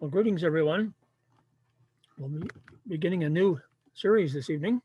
[0.00, 0.94] Well, greetings, everyone.
[2.18, 2.48] We'll be
[2.86, 3.60] beginning a new
[3.94, 4.80] series this evening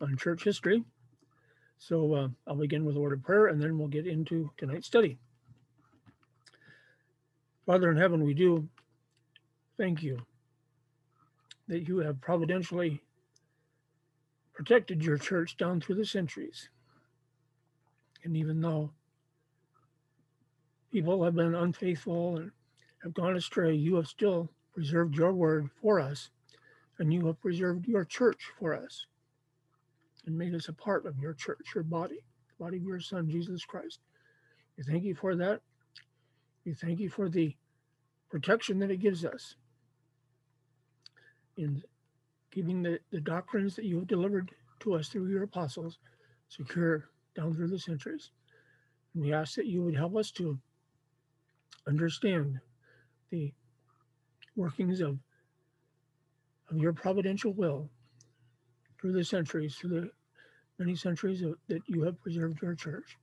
[0.00, 0.82] on church history.
[1.78, 4.88] So uh, I'll begin with a word of prayer and then we'll get into tonight's
[4.88, 5.16] study.
[7.66, 8.68] Father in heaven, we do
[9.76, 10.18] thank you
[11.68, 13.00] that you have providentially
[14.54, 16.68] protected your church down through the centuries.
[18.24, 18.90] And even though
[20.90, 22.50] people have been unfaithful and
[23.02, 26.30] have gone astray, you have still preserved your word for us,
[26.98, 29.06] and you have preserved your church for us,
[30.26, 33.28] and made us a part of your church, your body, the body of your Son,
[33.28, 34.00] Jesus Christ.
[34.76, 35.60] We thank you for that.
[36.64, 37.56] We thank you for the
[38.30, 39.56] protection that it gives us
[41.56, 41.82] in
[42.50, 45.98] keeping the, the doctrines that you have delivered to us through your apostles
[46.48, 47.04] secure
[47.36, 48.30] down through the centuries.
[49.14, 50.58] And we ask that you would help us to
[51.86, 52.60] understand
[53.30, 53.52] the
[54.56, 55.18] workings of,
[56.70, 57.88] of your providential will
[59.00, 60.10] through the centuries, through the
[60.78, 63.16] many centuries of, that you have preserved your church.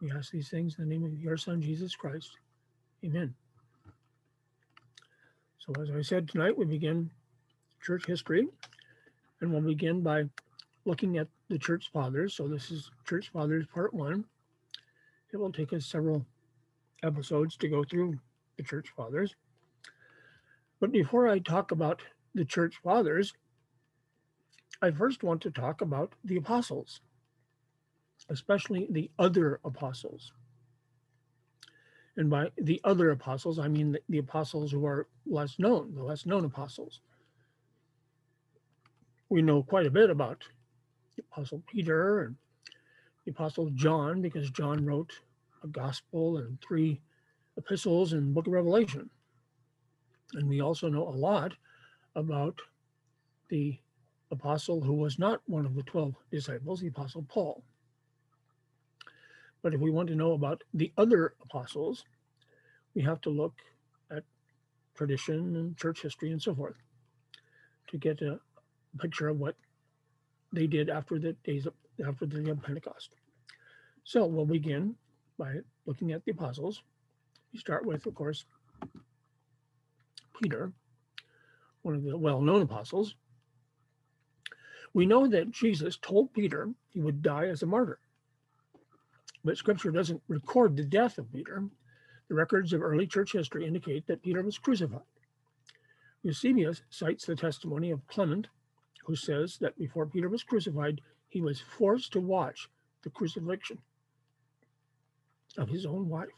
[0.00, 2.30] We ask these things in the name of your Son, Jesus Christ.
[3.04, 3.34] Amen.
[5.58, 7.10] So, as I said tonight, we begin
[7.80, 8.46] church history,
[9.40, 10.24] and we'll begin by
[10.84, 12.34] looking at the church fathers.
[12.34, 14.24] So, this is church fathers part one.
[15.32, 16.26] It will take us several
[17.02, 18.18] episodes to go through
[18.56, 19.34] the church fathers.
[20.80, 22.02] But before I talk about
[22.34, 23.32] the church fathers,
[24.82, 27.00] I first want to talk about the apostles,
[28.28, 30.32] especially the other apostles.
[32.16, 36.02] And by the other apostles, I mean the, the apostles who are less known, the
[36.02, 37.00] less known apostles.
[39.28, 40.44] We know quite a bit about
[41.16, 42.36] the apostle Peter and
[43.24, 45.12] the apostle John because John wrote
[45.62, 47.00] a gospel and three
[47.56, 49.10] epistles and book of Revelation.
[50.34, 51.52] And we also know a lot
[52.14, 52.58] about
[53.48, 53.78] the
[54.30, 57.62] apostle who was not one of the 12 disciples, the apostle Paul.
[59.62, 62.04] But if we want to know about the other apostles,
[62.94, 63.54] we have to look
[64.10, 64.24] at
[64.94, 66.76] tradition and church history and so forth
[67.88, 68.38] to get a
[68.98, 69.56] picture of what
[70.52, 71.74] they did after the days of
[72.06, 73.14] after the day of Pentecost.
[74.04, 74.96] So we'll begin
[75.38, 76.82] by looking at the apostles.
[77.54, 78.44] We start with, of course,
[80.42, 80.72] Peter,
[81.82, 83.14] one of the well known apostles.
[84.92, 88.00] We know that Jesus told Peter he would die as a martyr.
[89.44, 91.62] But scripture doesn't record the death of Peter.
[92.28, 95.02] The records of early church history indicate that Peter was crucified.
[96.24, 98.48] Eusebius cites the testimony of Clement,
[99.04, 102.68] who says that before Peter was crucified, he was forced to watch
[103.04, 103.78] the crucifixion
[105.56, 106.30] of his own wife.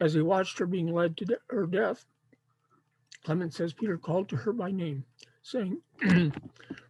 [0.00, 2.04] As he watched her being led to de- her death,
[3.24, 5.04] Clement says Peter called to her by name,
[5.42, 5.80] saying,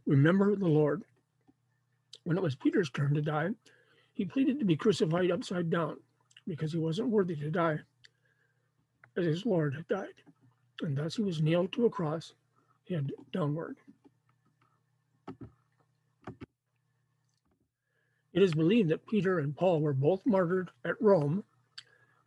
[0.06, 1.04] Remember the Lord.
[2.24, 3.50] When it was Peter's turn to die,
[4.12, 5.96] he pleaded to be crucified upside down
[6.46, 7.80] because he wasn't worthy to die
[9.16, 10.14] as his Lord had died.
[10.82, 12.34] And thus he was nailed to a cross,
[12.88, 13.78] head downward.
[18.32, 21.42] It is believed that Peter and Paul were both martyred at Rome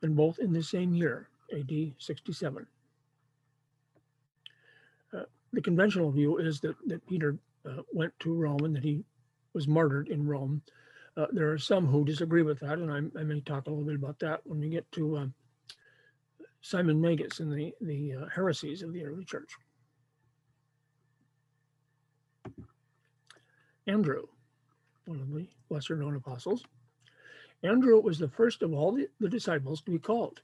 [0.01, 2.65] and both in the same year, AD 67.
[5.13, 5.23] Uh,
[5.53, 9.03] the conventional view is that, that Peter uh, went to Rome and that he
[9.53, 10.61] was martyred in Rome.
[11.17, 13.83] Uh, there are some who disagree with that, and I, I, may talk a little
[13.83, 15.33] bit about that when we get to um,
[16.61, 19.51] Simon Magus and the, the uh, heresies of the early church.
[23.87, 24.27] Andrew,
[25.05, 26.63] one of the lesser known apostles.
[27.63, 30.41] Andrew was the first of all the, the disciples to be called.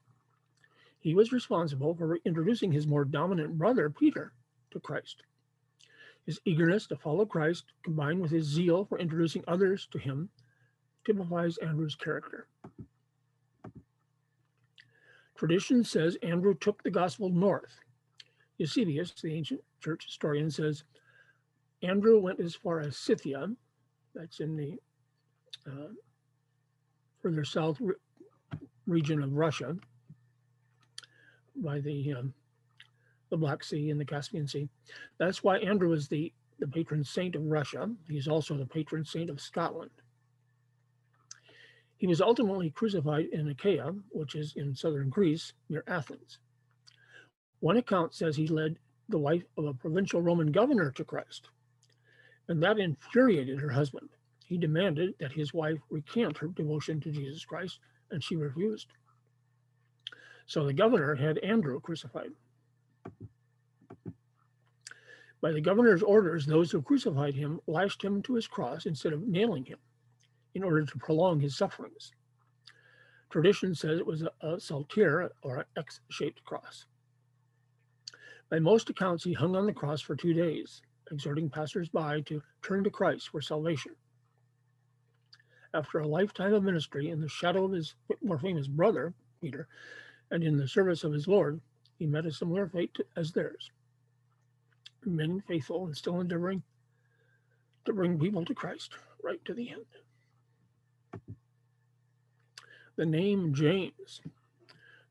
[0.99, 4.33] He was responsible for introducing his more dominant brother, Peter,
[4.71, 5.23] to Christ.
[6.25, 10.29] His eagerness to follow Christ, combined with his zeal for introducing others to him,
[11.05, 12.47] typifies Andrew's character.
[15.35, 17.79] Tradition says Andrew took the gospel north.
[18.57, 20.83] Eusebius, the ancient church historian, says
[21.83, 23.49] Andrew went as far as Scythia,
[24.13, 24.79] that's in the
[25.67, 25.89] uh,
[27.21, 27.95] further south re-
[28.85, 29.75] region of Russia,
[31.55, 32.33] by the um,
[33.29, 34.69] the Black Sea and the Caspian Sea.
[35.17, 37.89] That's why Andrew is the, the patron saint of Russia.
[38.07, 39.91] He's also the patron saint of Scotland.
[41.97, 46.37] He was ultimately crucified in Achaia, which is in southern Greece near Athens.
[47.59, 48.77] One account says he led
[49.09, 51.49] the wife of a provincial Roman governor to Christ,
[52.47, 54.09] and that infuriated her husband.
[54.47, 57.79] He demanded that his wife recant her devotion to Jesus Christ,
[58.11, 58.87] and she refused.
[60.45, 62.31] So the governor had Andrew crucified.
[65.41, 69.27] By the governor's orders, those who crucified him lashed him to his cross instead of
[69.27, 69.79] nailing him
[70.55, 72.13] in order to prolong his sufferings.
[73.29, 76.85] Tradition says it was a, a saltire or an X shaped cross.
[78.49, 82.85] By most accounts, he hung on the cross for two days, exhorting passers-by to turn
[82.85, 83.91] to Christ for salvation.
[85.73, 89.67] After a lifetime of ministry in the shadow of his more famous brother, Peter,
[90.31, 91.61] and in the service of his Lord,
[91.97, 93.71] he met a similar fate as theirs,
[95.03, 96.63] remaining faithful and still endeavoring
[97.85, 98.93] to bring people to Christ
[99.23, 99.85] right to the end.
[102.95, 104.21] The name James.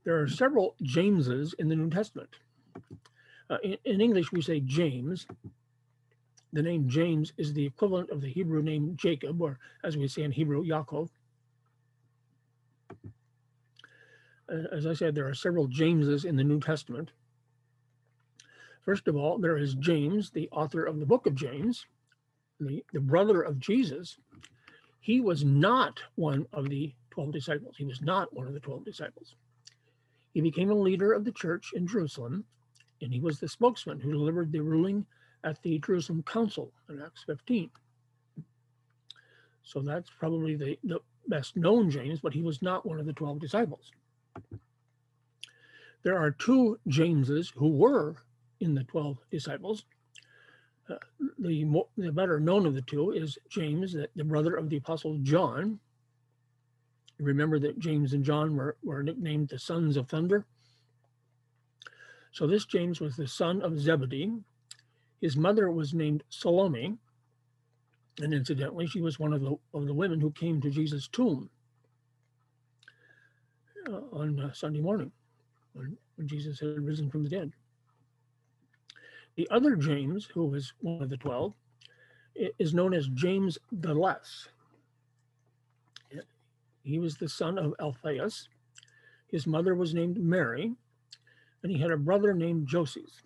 [0.04, 2.30] There are several Jameses in the New Testament.
[3.48, 5.26] Uh, in, in English, we say James.
[6.56, 10.22] The name James is the equivalent of the Hebrew name Jacob, or as we say
[10.22, 11.10] in Hebrew, Yaakov.
[14.72, 17.10] As I said, there are several Jameses in the New Testament.
[18.86, 21.84] First of all, there is James, the author of the book of James,
[22.58, 24.16] the, the brother of Jesus.
[25.00, 27.74] He was not one of the 12 disciples.
[27.76, 29.34] He was not one of the 12 disciples.
[30.32, 32.46] He became a leader of the church in Jerusalem
[33.02, 35.04] and he was the spokesman who delivered the ruling
[35.46, 37.70] at the Jerusalem Council in Acts 15.
[39.62, 43.12] So that's probably the, the best known James, but he was not one of the
[43.12, 43.92] 12 disciples.
[46.02, 48.16] There are two Jameses who were
[48.60, 49.84] in the 12 disciples.
[50.90, 50.96] Uh,
[51.38, 54.76] the, more, the better known of the two is James, the, the brother of the
[54.76, 55.78] apostle John.
[57.18, 60.44] Remember that James and John were, were nicknamed the sons of thunder.
[62.32, 64.32] So this James was the son of Zebedee.
[65.26, 66.96] His mother was named Salome.
[68.20, 71.50] And incidentally, she was one of the, of the women who came to Jesus' tomb
[73.88, 75.10] uh, on uh, Sunday morning
[75.72, 77.50] when, when Jesus had risen from the dead.
[79.34, 81.52] The other James, who was one of the 12,
[82.60, 84.46] is known as James the Less.
[86.84, 88.48] He was the son of Alphaeus.
[89.26, 90.72] His mother was named Mary,
[91.64, 93.22] and he had a brother named Joses.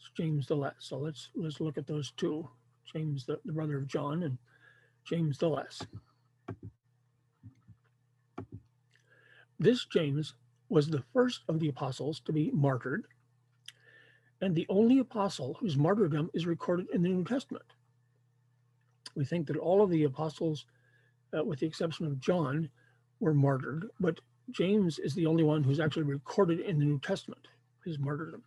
[0.00, 0.74] That's James the Less.
[0.78, 2.48] So let's let's look at those two.
[2.90, 4.38] James, the, the brother of John, and
[5.04, 5.82] James the Less.
[9.58, 10.34] This James
[10.70, 13.04] was the first of the apostles to be martyred,
[14.40, 17.66] and the only apostle whose martyrdom is recorded in the New Testament.
[19.14, 20.64] We think that all of the apostles,
[21.36, 22.70] uh, with the exception of John,
[23.18, 24.18] were martyred, but
[24.50, 27.46] James is the only one who's actually recorded in the New Testament,
[27.84, 28.42] his martyrdom.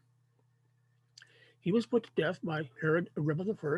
[1.63, 3.77] He was put to death by Herod Agrippa I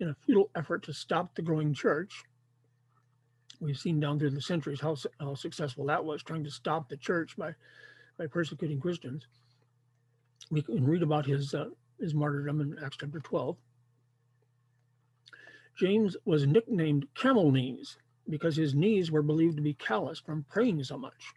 [0.00, 2.24] in a futile effort to stop the growing church.
[3.60, 6.96] We've seen down through the centuries how, how successful that was, trying to stop the
[6.96, 7.54] church by,
[8.18, 9.28] by persecuting Christians.
[10.50, 11.68] We can read about his, uh,
[12.00, 13.56] his martyrdom in Acts chapter 12.
[15.76, 17.98] James was nicknamed Camel Knees
[18.28, 21.34] because his knees were believed to be calloused from praying so much.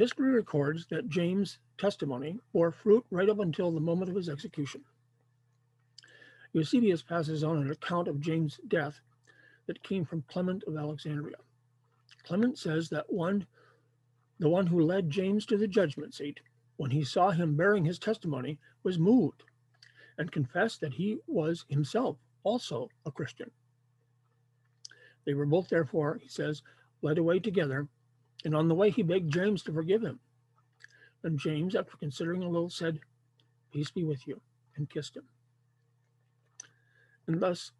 [0.00, 4.82] History records that James' testimony bore fruit right up until the moment of his execution.
[6.54, 8.98] Eusebius passes on an account of James' death
[9.66, 11.36] that came from Clement of Alexandria.
[12.22, 13.46] Clement says that one,
[14.38, 16.40] the one who led James to the judgment seat,
[16.78, 19.42] when he saw him bearing his testimony, was moved
[20.16, 23.50] and confessed that he was himself also a Christian.
[25.26, 26.62] They were both, therefore, he says,
[27.02, 27.86] led away together,
[28.44, 30.20] and on the way he begged James to forgive him.
[31.22, 33.00] And James, after considering a little, said,
[33.72, 34.40] Peace be with you,
[34.76, 35.24] and kissed him.
[37.26, 37.72] And thus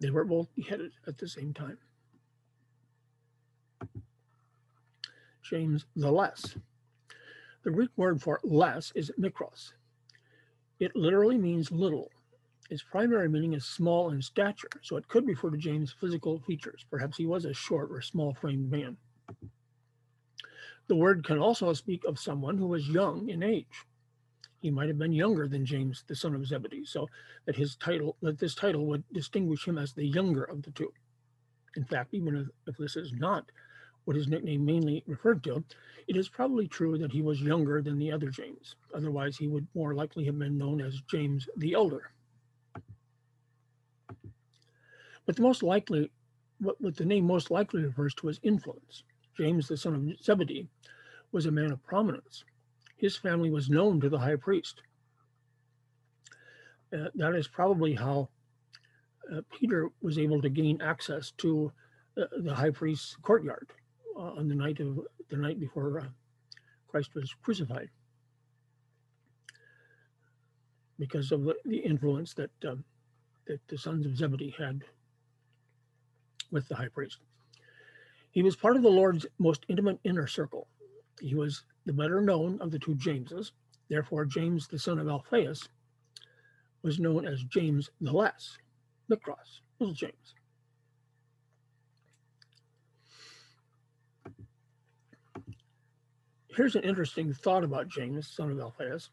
[0.00, 1.78] they were both beheaded at the same time.
[5.42, 6.56] James the Less.
[7.64, 9.72] The Greek word for less is mikros.
[10.78, 12.10] It literally means little,
[12.70, 16.84] its primary meaning is small in stature, so it could refer to James' physical features.
[16.90, 18.96] Perhaps he was a short or small framed man.
[20.88, 23.84] The word can also speak of someone who was young in age.
[24.60, 27.08] He might have been younger than James, the son of Zebedee, so
[27.44, 30.92] that his title, that this title would distinguish him as the younger of the two.
[31.76, 33.50] In fact, even if, if this is not
[34.04, 35.62] what his nickname mainly referred to,
[36.08, 38.74] it is probably true that he was younger than the other James.
[38.94, 42.10] Otherwise, he would more likely have been known as James the Elder.
[45.26, 46.10] But the most likely,
[46.58, 49.04] what, what the name most likely refers to is influence.
[49.38, 50.68] James, the son of Zebedee,
[51.30, 52.44] was a man of prominence.
[52.96, 54.82] His family was known to the high priest.
[56.92, 58.28] Uh, that is probably how
[59.32, 61.70] uh, Peter was able to gain access to
[62.20, 63.68] uh, the high priest's courtyard
[64.16, 66.06] uh, on the night of the night before uh,
[66.88, 67.90] Christ was crucified,
[70.98, 72.82] because of the, influence that um,
[73.46, 74.82] that the sons of Zebedee had
[76.50, 77.18] with the high priest.
[78.38, 80.68] He was part of the Lord's most intimate inner circle.
[81.20, 83.50] He was the better known of the two Jameses.
[83.88, 85.68] Therefore, James, the son of Alphaeus,
[86.82, 88.56] was known as James the Less,
[89.08, 90.36] the cross, little James.
[96.46, 99.10] Here's an interesting thought about James, son of Alphaeus.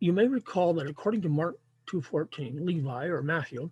[0.00, 3.70] You may recall that according to Mark 2.14, Levi, or Matthew,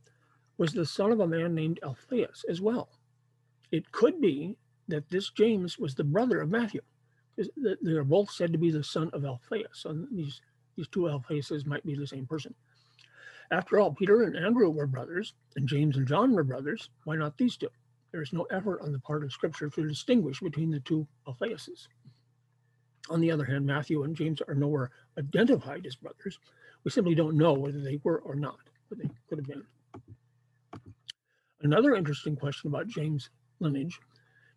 [0.57, 2.96] was the son of a man named Alphaeus as well.
[3.73, 4.57] It could be
[4.89, 6.81] that this James was the brother of Matthew.
[7.37, 9.69] They are both said to be the son of Alphaeus.
[9.73, 10.41] So these,
[10.77, 12.55] these two Alphaeuses might be the same person.
[13.51, 16.91] After all, Peter and Andrew were brothers, and James and John were brothers.
[17.05, 17.69] Why not these two?
[18.13, 21.87] There is no effort on the part of Scripture to distinguish between the two Alphaeuses.
[23.11, 26.39] On the other hand, Matthew and James are nowhere identified as brothers.
[26.83, 28.59] We simply don't know whether they were or not,
[28.89, 29.65] but they could have been.
[31.61, 33.31] Another interesting question about James'
[33.61, 34.01] lineage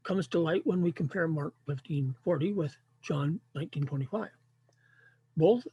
[0.03, 4.29] comes to light when we compare Mark 15:40 with John 19:25.
[5.37, 5.67] Both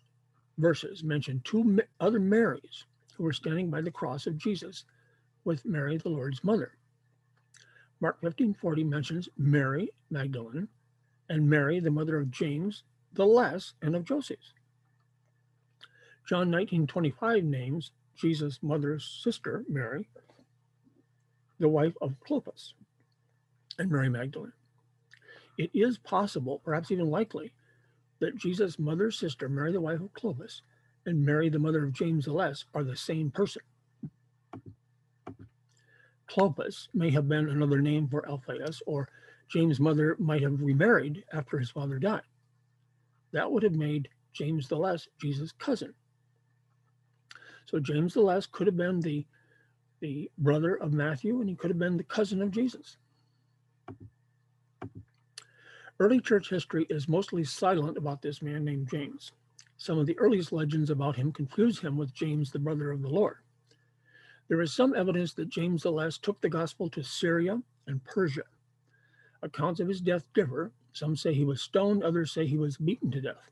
[0.58, 4.84] verses mention two other Marys who were standing by the cross of Jesus
[5.44, 6.76] with Mary, the Lord's mother.
[8.00, 10.68] Mark 15:40 mentions Mary Magdalene
[11.28, 14.52] and Mary, the mother of James the Less and of Joseph.
[16.26, 20.08] John 19:25 names Jesus' mother's sister, Mary,
[21.58, 22.74] the wife of Clopas
[23.78, 24.52] and Mary Magdalene.
[25.58, 27.52] It is possible, perhaps even likely,
[28.20, 30.62] that Jesus' mother's sister, Mary, the wife of Clopas,
[31.06, 33.62] and Mary, the mother of James the Less, are the same person.
[36.28, 39.08] Clopas may have been another name for Alphaeus, or
[39.48, 42.22] James' mother might have remarried after his father died.
[43.32, 45.94] That would have made James the Less Jesus' cousin.
[47.66, 49.26] So James the Less could have been the,
[50.00, 52.96] the brother of Matthew, and he could have been the cousin of Jesus.
[55.98, 59.32] Early church history is mostly silent about this man named James.
[59.78, 63.08] Some of the earliest legends about him confuse him with James, the brother of the
[63.08, 63.36] Lord.
[64.48, 68.42] There is some evidence that James the Less took the gospel to Syria and Persia.
[69.42, 70.70] Accounts of his death differ.
[70.92, 73.50] Some say he was stoned, others say he was beaten to death.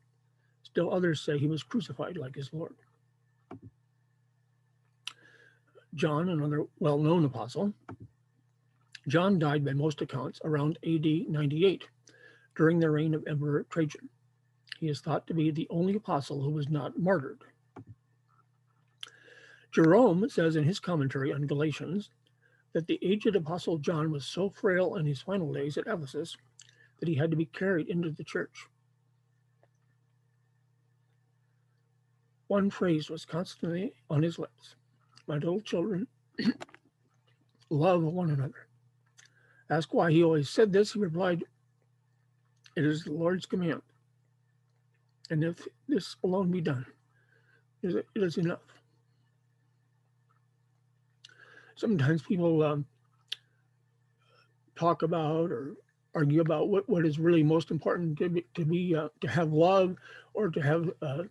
[0.62, 2.74] Still others say he was crucified like his Lord.
[5.94, 7.72] John, another well known apostle,
[9.06, 11.88] John died by most accounts around AD 98
[12.56, 14.08] during the reign of Emperor Trajan.
[14.78, 17.42] He is thought to be the only apostle who was not martyred.
[19.72, 22.10] Jerome says in his commentary on Galatians
[22.72, 26.36] that the aged apostle John was so frail in his final days at Ephesus
[27.00, 28.66] that he had to be carried into the church.
[32.46, 34.76] One phrase was constantly on his lips
[35.26, 36.06] My little children,
[37.70, 38.68] love one another.
[39.70, 41.44] Asked why he always said this, he replied,
[42.76, 43.82] It is the Lord's command.
[45.30, 46.86] And if this alone be done,
[47.82, 48.60] it is enough.
[51.76, 52.86] Sometimes people um,
[54.76, 55.74] talk about or
[56.14, 59.52] argue about what, what is really most important to be to be uh, to have
[59.52, 59.96] love
[60.32, 61.24] or to have uh,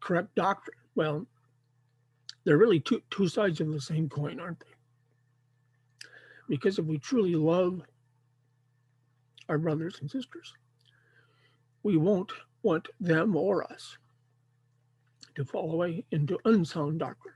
[0.00, 0.76] correct doctrine.
[0.94, 1.26] Well,
[2.44, 4.66] they're really two two sides of the same coin, aren't they?
[6.48, 7.82] Because if we truly love
[9.48, 10.54] our brothers and sisters,
[11.82, 12.32] we won't
[12.62, 13.98] want them or us
[15.34, 17.34] to fall away into unsound doctrine.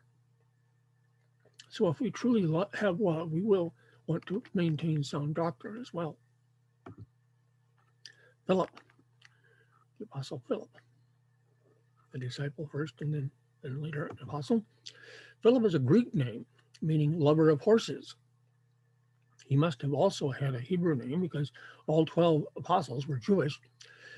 [1.68, 2.42] So if we truly
[2.74, 3.72] have love, we will
[4.06, 6.18] want to maintain sound doctrine as well.
[8.46, 8.70] Philip,
[9.98, 10.68] the Apostle Philip,
[12.14, 13.30] a disciple first and then,
[13.62, 14.62] then later an apostle.
[15.42, 16.44] Philip is a Greek name
[16.82, 18.16] meaning lover of horses.
[19.46, 21.52] He must have also had a Hebrew name because
[21.86, 23.58] all 12 apostles were Jewish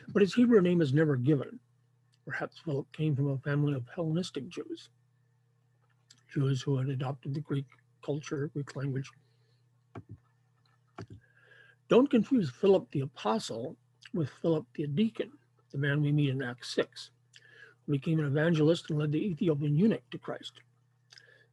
[0.09, 1.59] but his Hebrew name is never given.
[2.27, 4.89] Perhaps Philip came from a family of Hellenistic Jews,
[6.33, 7.67] Jews who had adopted the Greek
[8.05, 9.11] culture, Greek language.
[11.89, 13.77] Don't confuse Philip the apostle
[14.15, 15.31] with Philip the deacon,
[15.71, 17.11] the man we meet in Acts 6,
[17.87, 20.61] who became an evangelist and led the Ethiopian eunuch to Christ.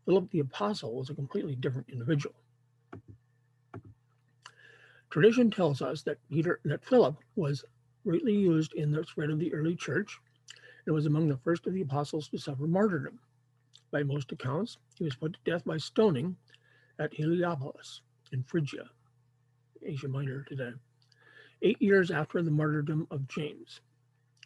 [0.06, 2.36] Philip the apostle was a completely different individual.
[5.10, 7.66] Tradition tells us that Peter that Philip was
[8.04, 10.20] greatly used in the spread of the early church
[10.86, 13.20] and was among the first of the apostles to suffer martyrdom.
[13.92, 16.36] By most accounts, he was put to death by stoning
[17.00, 18.90] at Heliopolis in Phrygia.
[19.84, 20.72] Asia Minor today.
[21.62, 23.82] Eight years after the martyrdom of James,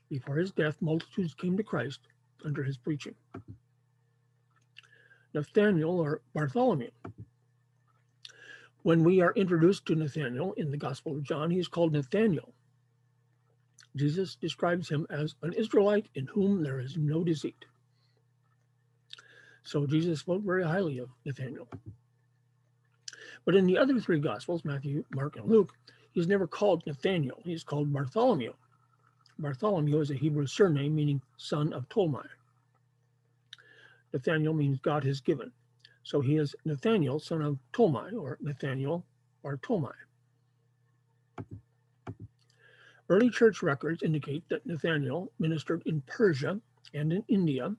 [0.10, 2.00] before his death, multitudes came to Christ
[2.44, 3.16] under his preaching.
[5.34, 6.92] Nathaniel or Bartholomew.
[8.84, 12.55] When we are introduced to Nathaniel in the Gospel of John, he is called Nathaniel.
[13.96, 17.66] Jesus describes him as an Israelite in whom there is no deceit.
[19.64, 21.68] So Jesus spoke very highly of Nathaniel.
[23.46, 25.74] But in the other three Gospels, Matthew, Mark, and Luke,
[26.14, 27.40] he's never called Nathaniel.
[27.44, 28.54] He's called Bartholomew.
[29.40, 32.26] Bartholomew is a Hebrew surname meaning son of Tolmai.
[34.14, 35.52] Nathaniel means God has given.
[36.04, 39.06] So he is Nathaniel, son of Tolmai, or Nathaniel
[39.44, 39.94] or Tolmai.
[43.10, 46.60] Early church records indicate that Nathaniel ministered in Persia
[46.94, 47.76] and in India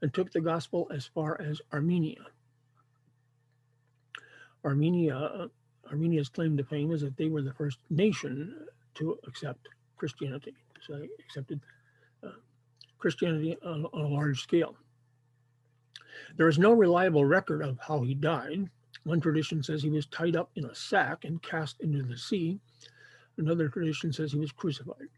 [0.00, 2.26] and took the gospel as far as Armenia.
[4.64, 5.48] Armenia,
[5.90, 10.54] Armenia's claim to fame is that they were the first nation to accept Christianity.
[10.80, 11.60] So they accepted
[12.22, 12.30] uh,
[12.98, 14.76] Christianity on, on a large scale.
[16.36, 18.68] There is no reliable record of how he died.
[19.04, 22.58] One tradition says he was tied up in a sack and cast into the sea.
[23.36, 25.08] Another tradition says he was crucified.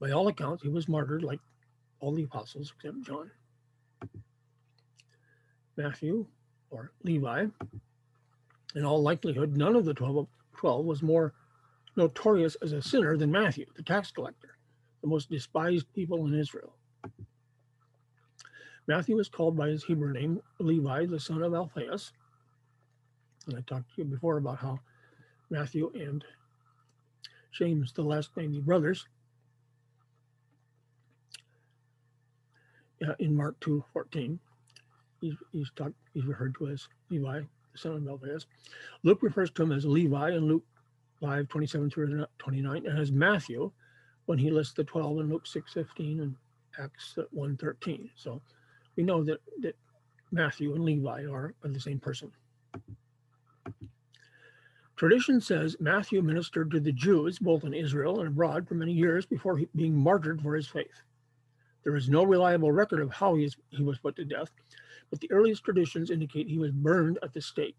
[0.00, 1.40] By all accounts, he was martyred like
[2.00, 3.30] all the apostles except John.
[5.76, 6.26] Matthew
[6.70, 7.46] or Levi,
[8.74, 10.26] in all likelihood, none of the 12,
[10.56, 11.32] 12 was more
[11.96, 14.56] notorious as a sinner than Matthew, the tax collector,
[15.00, 16.74] the most despised people in Israel.
[18.86, 22.12] Matthew was called by his Hebrew name Levi, the son of Alphaeus.
[23.46, 24.80] And I talked to you before about how
[25.50, 26.24] Matthew and
[27.56, 29.06] James, the last the brothers,
[33.18, 34.38] in Mark 2 14,
[35.20, 38.46] he's, he's, talked, he's referred to as Levi, the son of Alphaeus.
[39.02, 40.64] Luke refers to him as Levi in Luke
[41.20, 43.70] 5 27 through 29, and as Matthew
[44.26, 46.36] when he lists the 12 in Luke 6 15 and
[46.78, 48.10] Acts 1 13.
[48.16, 48.40] So
[48.96, 49.76] we know that, that
[50.32, 52.32] Matthew and Levi are, are the same person.
[54.96, 59.26] Tradition says Matthew ministered to the Jews both in Israel and abroad for many years
[59.26, 61.02] before being martyred for his faith.
[61.82, 64.50] There is no reliable record of how he, is, he was put to death,
[65.10, 67.76] but the earliest traditions indicate he was burned at the stake.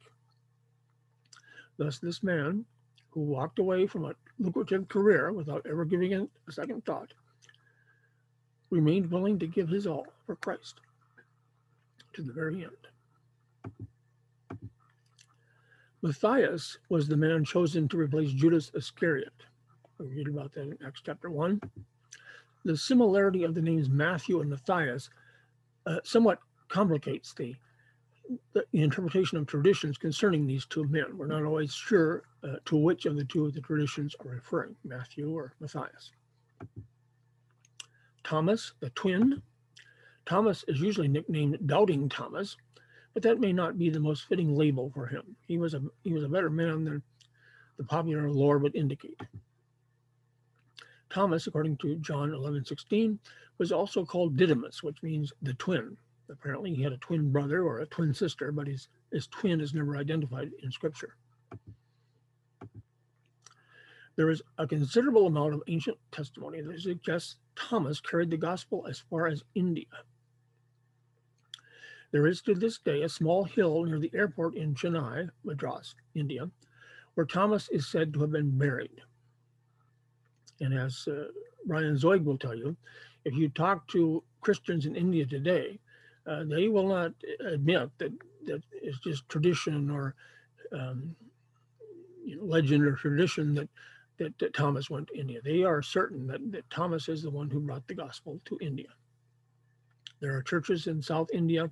[1.77, 2.65] Thus, this man,
[3.09, 7.13] who walked away from a lucrative career without ever giving it a second thought,
[8.69, 10.81] remained willing to give his all for Christ
[12.13, 12.87] to the very end.
[16.01, 19.33] Matthias was the man chosen to replace Judas Iscariot.
[19.97, 21.59] We read about that in Acts chapter 1.
[22.65, 25.09] The similarity of the names Matthew and Matthias
[25.85, 27.55] uh, somewhat complicates the,
[28.53, 31.17] the, interpretation of traditions concerning these two men.
[31.17, 34.75] We're not always sure uh, to which of the two of the traditions are referring,
[34.83, 36.11] Matthew or Matthias.
[38.23, 39.41] Thomas, the twin,
[40.25, 42.57] Thomas is usually nicknamed Doubting Thomas,
[43.15, 45.37] but that may not be the most fitting label for him.
[45.47, 47.01] He was a he was a better man than
[47.77, 49.19] the popular lore would indicate.
[51.09, 53.17] Thomas, according to John 11, 16,
[53.57, 55.95] was also called Didymus, which means the twin.
[56.29, 59.73] Apparently, he had a twin brother or a twin sister, but his, his twin is
[59.73, 61.15] never identified in Scripture.
[64.17, 68.99] There is a considerable amount of ancient testimony that suggests Thomas carried the gospel as
[68.99, 69.85] far as India.
[72.11, 76.49] There is to this day a small hill near the airport in Chennai, Madras, India,
[77.15, 79.01] where Thomas is said to have been buried.
[80.61, 81.25] And as uh,
[81.65, 82.75] Brian Zoig will tell you,
[83.25, 85.79] if you talk to Christians in India today,
[86.27, 87.11] uh, they will not
[87.45, 88.11] admit that
[88.45, 90.15] that it's just tradition or
[90.71, 91.15] um,
[92.23, 93.69] you know, legend or tradition that,
[94.17, 95.39] that, that Thomas went to India.
[95.43, 98.87] They are certain that, that Thomas is the one who brought the gospel to India.
[100.21, 101.69] There are churches in South India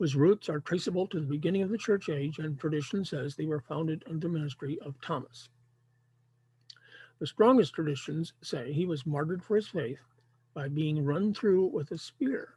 [0.00, 3.44] whose roots are traceable to the beginning of the church age, and tradition says they
[3.44, 5.50] were founded under the ministry of Thomas.
[7.18, 10.00] The strongest traditions say he was martyred for his faith
[10.54, 12.54] by being run through with a spear,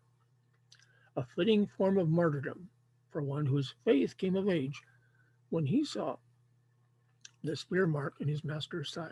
[1.18, 2.70] a fitting form of martyrdom
[3.12, 4.82] for one whose faith came of age
[5.50, 6.16] when he saw
[7.44, 9.12] the spear mark in his master's side.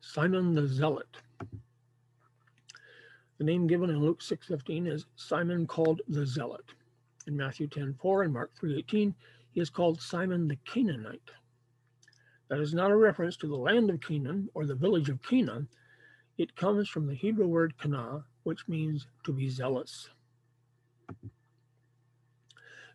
[0.00, 1.18] Simon the Zealot.
[3.40, 6.74] The name given in Luke 6:15 is Simon called the Zealot.
[7.26, 9.14] In Matthew 10:4 and Mark 3:18,
[9.50, 11.30] he is called Simon the Canaanite.
[12.48, 15.68] That is not a reference to the land of Canaan or the village of Canaan.
[16.36, 20.10] It comes from the Hebrew word kana, which means to be zealous.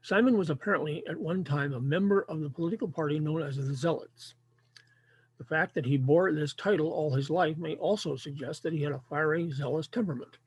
[0.03, 3.73] Simon was apparently at one time a member of the political party known as the
[3.73, 4.35] Zealots.
[5.37, 8.83] The fact that he bore this title all his life may also suggest that he
[8.83, 10.37] had a fiery, zealous temperament.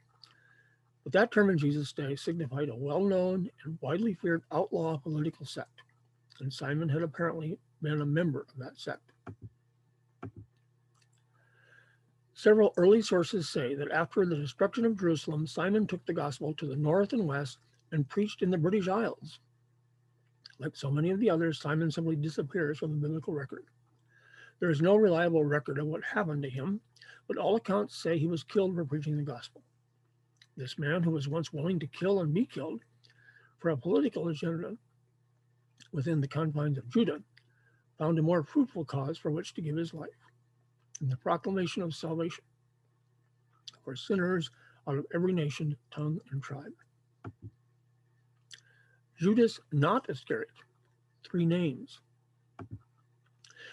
[1.04, 5.46] But that term in Jesus' day signified a well known and widely feared outlaw political
[5.46, 5.82] sect,
[6.40, 9.12] and Simon had apparently been a member of that sect.
[12.34, 16.66] Several early sources say that after the destruction of Jerusalem, Simon took the gospel to
[16.66, 17.58] the north and west
[17.90, 19.40] and preached in the British Isles.
[20.60, 23.64] Like so many of the others, Simon simply disappears from the biblical record.
[24.60, 26.80] There is no reliable record of what happened to him,
[27.26, 29.62] but all accounts say he was killed for preaching the gospel.
[30.56, 32.82] This man, who was once willing to kill and be killed
[33.58, 34.76] for a political agenda
[35.92, 37.22] within the confines of Judah,
[37.98, 40.10] found a more fruitful cause for which to give his life
[41.00, 42.44] in the proclamation of salvation
[43.84, 44.50] for sinners
[44.88, 46.72] out of every nation, tongue, and tribe.
[49.16, 50.50] Judas, not Iscariot,
[51.24, 52.00] three names.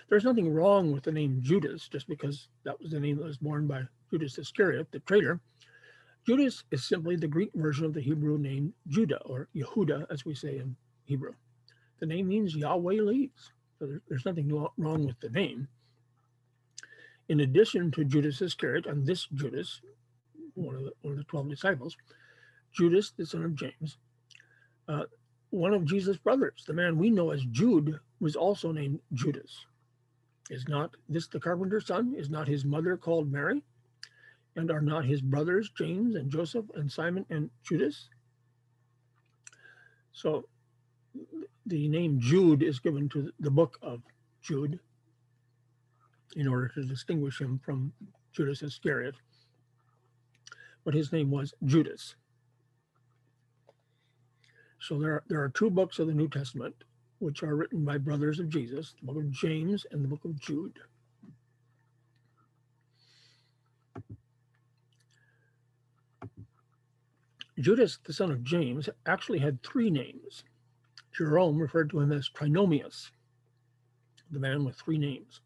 [0.07, 3.37] There's nothing wrong with the name Judas just because that was the name that was
[3.37, 5.39] borne by Judas Iscariot, the traitor.
[6.27, 10.35] Judas is simply the Greek version of the Hebrew name Judah or Yehuda, as we
[10.35, 11.33] say in Hebrew.
[11.99, 13.51] The name means Yahweh leads.
[13.79, 15.67] So there's nothing wrong with the name.
[17.27, 19.81] In addition to Judas Iscariot and this Judas,
[20.53, 21.97] one of the, one of the 12 disciples,
[22.71, 23.97] Judas, the son of James,
[24.87, 25.03] uh,
[25.49, 29.65] one of Jesus' brothers, the man we know as Jude, was also named Judas.
[30.49, 32.13] Is not this the carpenter's son?
[32.15, 33.63] Is not his mother called Mary?
[34.55, 38.09] And are not his brothers James and Joseph and Simon and Judas?
[40.13, 40.47] So
[41.65, 44.01] the name Jude is given to the book of
[44.41, 44.79] Jude
[46.35, 47.91] in order to distinguish him from
[48.31, 49.15] Judas Iscariot.
[50.83, 52.15] But his name was Judas.
[54.79, 56.75] So there are, there are two books of the New Testament
[57.19, 60.39] which are written by brothers of Jesus, the book of James and the book of
[60.39, 60.79] Jude.
[67.57, 70.43] Judas, the son of James, actually had three names.
[71.15, 73.11] Jerome referred to him as Trinomius,
[74.29, 75.39] the man with three names.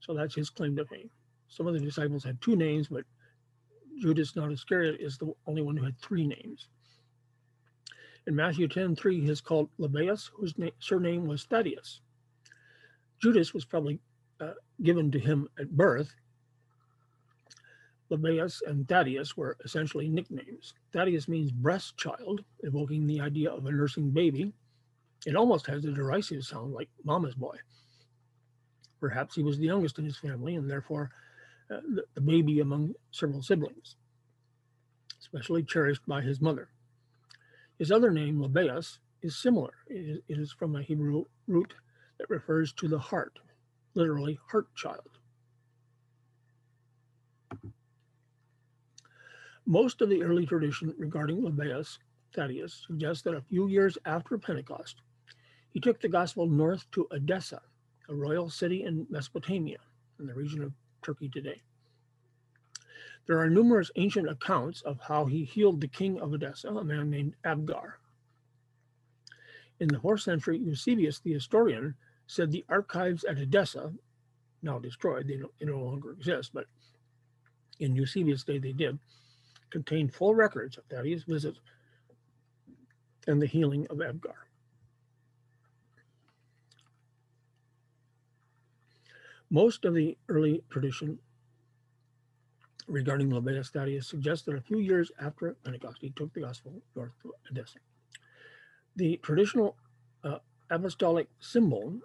[0.00, 1.10] So that's his claim to fame.
[1.48, 3.04] Some of the disciples had two names, but
[4.00, 6.68] Judas, not Iscariot, is the only one who had three names.
[8.26, 12.00] In Matthew 10 3, he is called Lebbaeus, whose surname was Thaddeus.
[13.22, 14.00] Judas was probably
[14.40, 16.12] uh, given to him at birth.
[18.10, 20.74] Lebbaeus and Thaddeus were essentially nicknames.
[20.92, 24.52] Thaddeus means breast child, evoking the idea of a nursing baby.
[25.24, 27.56] It almost has a derisive sound like mama's boy.
[29.00, 31.10] Perhaps he was the youngest in his family and therefore
[31.70, 33.96] uh, the, the baby among several siblings,
[35.20, 36.68] especially cherished by his mother.
[37.78, 39.72] His other name, Lebbaeus, is similar.
[39.88, 41.74] It is from a Hebrew root
[42.18, 43.38] that refers to the heart,
[43.94, 45.18] literally heart child.
[49.66, 51.98] Most of the early tradition regarding Lebbaeus,
[52.34, 55.02] Thaddeus, suggests that a few years after Pentecost,
[55.70, 57.60] he took the gospel north to Edessa,
[58.08, 59.78] a royal city in Mesopotamia,
[60.20, 61.60] in the region of Turkey today.
[63.26, 67.10] There are numerous ancient accounts of how he healed the king of Edessa, a man
[67.10, 67.98] named Abgar.
[69.80, 71.94] In the 4th century, Eusebius the historian
[72.26, 73.92] said the archives at Edessa,
[74.62, 76.66] now destroyed, they no, they no longer exist, but
[77.78, 78.98] in Eusebius' day they did,
[79.70, 81.56] contained full records of Thaddeus' visit
[83.26, 84.46] and the healing of Abgar.
[89.50, 91.18] Most of the early tradition
[92.86, 97.12] regarding Lebbaeus Thaddeus suggests that a few years after Pentecost, he took the gospel north
[97.22, 97.78] to Edessa.
[98.96, 99.76] The traditional
[100.24, 100.38] uh,
[100.70, 101.98] apostolic symbol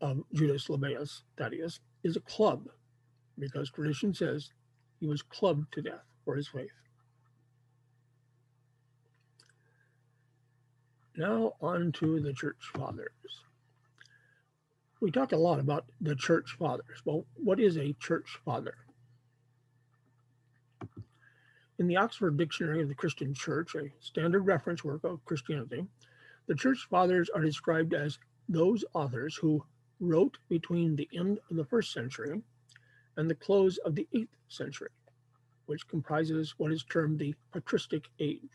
[0.00, 2.68] of Judas Lebbaeus Thaddeus is a club,
[3.38, 4.50] because tradition says
[5.00, 6.70] he was clubbed to death for his faith.
[11.16, 13.10] Now, on to the church fathers.
[15.00, 17.02] We talk a lot about the church fathers.
[17.04, 18.74] Well, what is a church father?
[21.80, 25.86] In the Oxford Dictionary of the Christian Church, a standard reference work of Christianity,
[26.46, 28.18] the church fathers are described as
[28.50, 29.64] those authors who
[29.98, 32.42] wrote between the end of the first century
[33.16, 34.90] and the close of the eighth century,
[35.64, 38.50] which comprises what is termed the patristic age.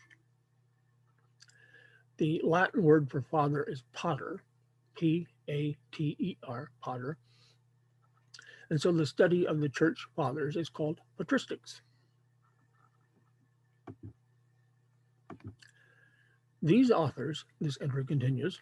[2.18, 4.44] The Latin word for father is pater,
[4.94, 7.18] P A T E R, pater.
[8.70, 11.80] And so the study of the church fathers is called patristics.
[16.66, 18.60] These authors, this entry continues,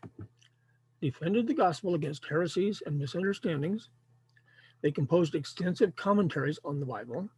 [1.00, 3.88] defended the gospel against heresies and misunderstandings.
[4.82, 7.30] They composed extensive commentaries on the Bible,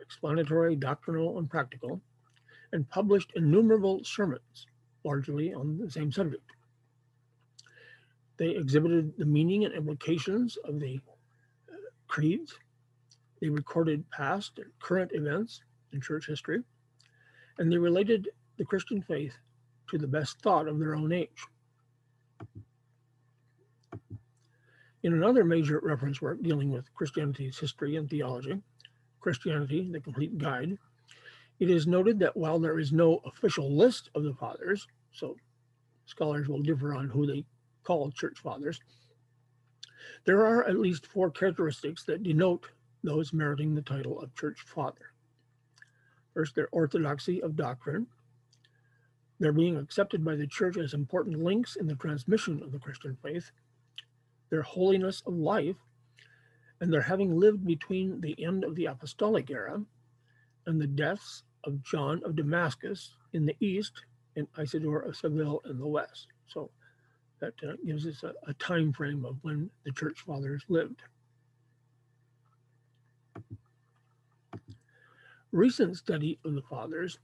[0.00, 2.00] explanatory, doctrinal, and practical,
[2.72, 4.66] and published innumerable sermons,
[5.04, 6.50] largely on the same subject.
[8.38, 10.98] They exhibited the meaning and implications of the
[11.70, 11.76] uh,
[12.08, 12.58] creeds.
[13.40, 15.60] They recorded past and current events
[15.92, 16.64] in church history,
[17.58, 18.26] and they related
[18.58, 19.34] the Christian faith
[19.88, 21.46] to the best thought of their own age.
[25.04, 28.60] In another major reference work dealing with Christianity's history and theology,
[29.20, 30.76] Christianity, the Complete Guide,
[31.60, 35.36] it is noted that while there is no official list of the fathers, so
[36.06, 37.44] scholars will differ on who they
[37.84, 38.80] call church fathers,
[40.24, 42.66] there are at least four characteristics that denote
[43.04, 45.12] those meriting the title of church father.
[46.34, 48.06] First, their orthodoxy of doctrine,
[49.38, 53.16] their being accepted by the church as important links in the transmission of the Christian
[53.22, 53.50] faith,
[54.50, 55.76] their holiness of life,
[56.80, 59.82] and their having lived between the end of the apostolic era
[60.66, 63.92] and the deaths of John of Damascus in the east
[64.36, 66.28] and Isidore of Seville in the west.
[66.46, 66.70] So
[67.40, 71.02] that uh, gives us a, a time frame of when the church fathers lived.
[75.50, 77.18] Recent study of the fathers,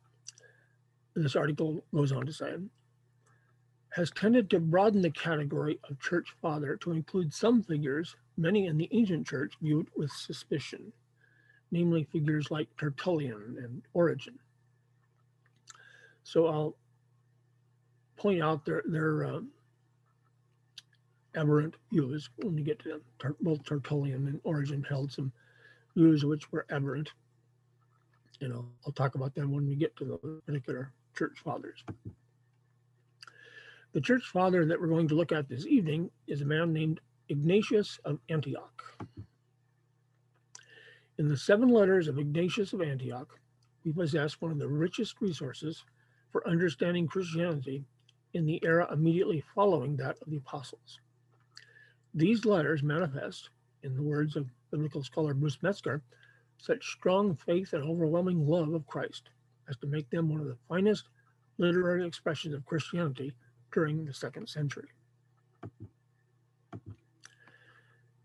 [1.14, 2.55] this article goes on to say,
[3.90, 8.77] has tended to broaden the category of church father to include some figures many in
[8.77, 10.92] the ancient church viewed with suspicion,
[11.70, 14.38] namely figures like Tertullian and Origen.
[16.24, 16.77] So I'll
[18.16, 19.40] point out their, their uh,
[21.37, 23.37] aberrant views when you get to them.
[23.40, 25.33] Both Tertullian and Origen held some
[25.94, 27.11] views which were aberrant.
[28.40, 31.85] Know, I'll talk about them when we get to the particular church fathers.
[33.92, 37.00] The church father that we're going to look at this evening is a man named
[37.29, 38.83] Ignatius of Antioch.
[41.16, 43.38] In the seven letters of Ignatius of Antioch,
[43.85, 45.85] we possess one of the richest resources
[46.33, 47.85] for understanding Christianity
[48.33, 50.98] in the era immediately following that of the apostles.
[52.14, 53.50] These letters manifest,
[53.85, 56.03] in the words of biblical scholar Bruce Metzger,
[56.59, 59.31] such strong faith and overwhelming love of Christ
[59.68, 61.09] as to make them one of the finest
[61.59, 63.33] literary expressions of Christianity
[63.72, 64.88] during the second century.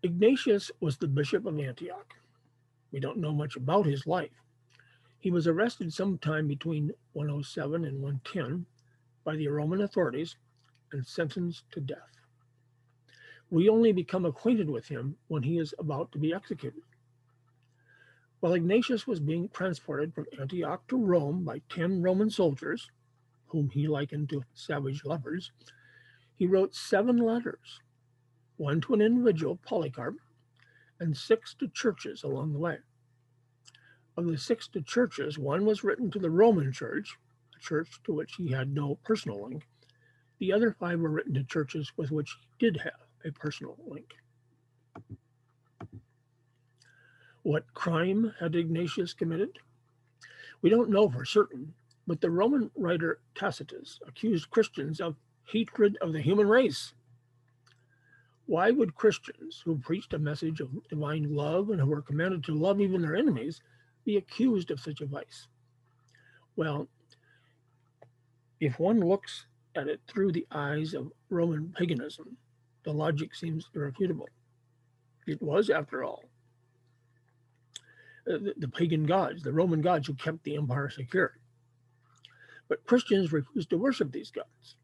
[0.02, 2.14] Ignatius was the bishop of Antioch.
[2.92, 4.30] We don't know much about his life.
[5.18, 8.64] He was arrested sometime between 107 and 110
[9.24, 10.36] by the Roman authorities
[10.92, 11.98] and sentenced to death.
[13.50, 16.82] We only become acquainted with him when he is about to be executed.
[18.40, 22.90] While Ignatius was being transported from Antioch to Rome by 10 Roman soldiers,
[23.48, 25.52] whom he likened to savage leopards,
[26.36, 27.80] he wrote seven letters,
[28.56, 30.16] one to an individual, Polycarp,
[30.98, 32.78] and six to churches along the way.
[34.16, 37.18] Of the six to churches, one was written to the Roman church,
[37.54, 39.66] a church to which he had no personal link.
[40.38, 44.14] The other five were written to churches with which he did have a personal link.
[47.50, 49.58] What crime had Ignatius committed?
[50.62, 51.74] We don't know for certain,
[52.06, 56.94] but the Roman writer Tacitus accused Christians of hatred of the human race.
[58.46, 62.54] Why would Christians who preached a message of divine love and who were commanded to
[62.54, 63.60] love even their enemies
[64.04, 65.48] be accused of such a vice?
[66.54, 66.86] Well,
[68.60, 72.36] if one looks at it through the eyes of Roman paganism,
[72.84, 74.28] the logic seems irrefutable.
[75.26, 76.29] It was, after all,
[78.28, 81.38] Uh, the, the pagan gods, the Roman gods who kept the empire secure.
[82.68, 84.76] But Christians refused to worship these gods.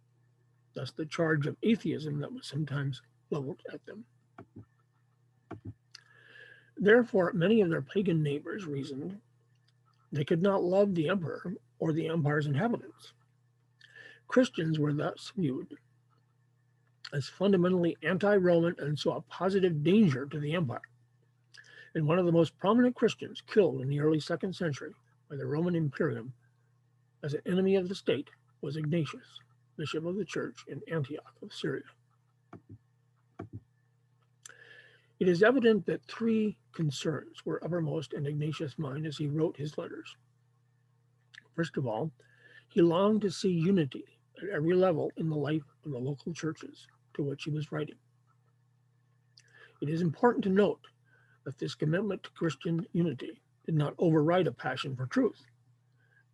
[0.75, 4.05] Thus, the charge of atheism that was sometimes leveled at them.
[6.77, 9.20] Therefore, many of their pagan neighbors reasoned
[10.12, 13.12] they could not love the emperor or the empire's inhabitants.
[14.29, 15.77] Christians were thus viewed
[17.12, 20.81] as fundamentally anti Roman and saw a positive danger to the empire.
[21.96, 24.92] And one of the most prominent Christians killed in the early second century
[25.30, 26.30] by the Roman Imperium
[27.24, 28.28] as an enemy of the state
[28.61, 29.40] was Ignatius,
[29.78, 31.85] bishop of the church in Antioch of Syria.
[35.18, 39.78] It is evident that three concerns were uppermost in Ignatius' mind as he wrote his
[39.78, 40.14] letters.
[41.54, 42.12] First of all,
[42.68, 44.04] he longed to see unity
[44.42, 47.96] at every level in the life of the local churches to which he was writing.
[49.80, 50.80] It is important to note
[51.46, 55.46] that this commitment to Christian unity did not override a passion for truth.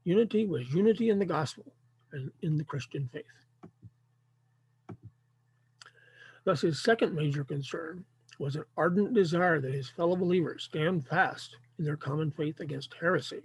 [0.04, 1.70] Unity was unity in the gospel,
[2.12, 3.24] and in the Christian faith.
[6.44, 8.04] Thus, his second major concern
[8.38, 12.94] was an ardent desire that his fellow believers stand fast in their common faith against
[12.98, 13.42] heresy.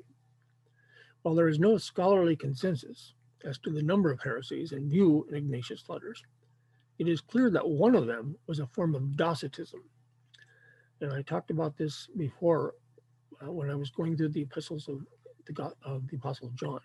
[1.22, 5.36] While there is no scholarly consensus as to the number of heresies in view in
[5.36, 6.24] Ignatius' letters,
[6.98, 9.82] it is clear that one of them was a form of Docetism.
[11.02, 12.74] And I talked about this before
[13.42, 15.02] uh, when I was going through the epistles of
[15.46, 16.80] the, of the Apostle John.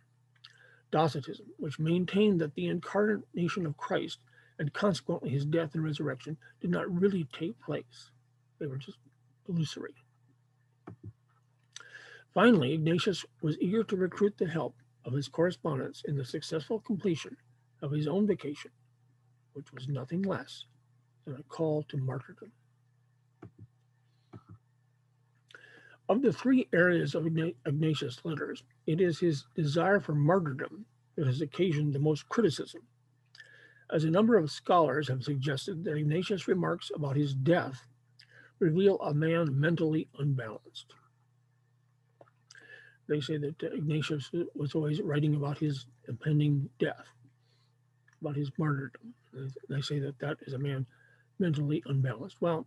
[0.91, 4.19] Docetism, which maintained that the incarnation of Christ
[4.59, 8.11] and consequently his death and resurrection did not really take place.
[8.59, 8.99] They were just
[9.49, 9.95] illusory.
[12.35, 17.37] Finally, Ignatius was eager to recruit the help of his correspondents in the successful completion
[17.83, 18.71] of his own vacation,
[19.55, 20.65] which was nothing less
[21.25, 22.53] than a call to martyrdom.
[26.09, 30.85] Of the three areas of Ignatius' letters, it is his desire for martyrdom
[31.17, 32.83] that has occasioned the most criticism,
[33.91, 37.87] as a number of scholars have suggested that Ignatius' remarks about his death
[38.59, 40.95] reveal a man mentally unbalanced.
[43.09, 47.07] They say that uh, Ignatius was always writing about his impending death,
[48.21, 49.13] about his martyrdom.
[49.69, 50.87] They say that that is a man
[51.39, 52.37] mentally unbalanced.
[52.41, 52.67] Well,